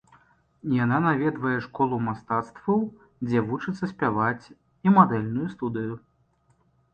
Яна 0.83 0.97
наведвае 1.07 1.51
школу 1.65 1.99
мастацтваў, 2.05 2.79
дзе 3.27 3.39
вучыцца 3.51 3.91
спяваць, 3.93 4.45
і 4.87 4.97
мадэльную 4.97 5.47
студыю. 5.55 5.93